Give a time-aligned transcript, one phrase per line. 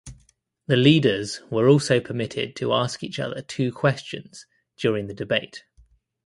[0.65, 5.63] The leaders were also permitted to ask each other two questions during the debate.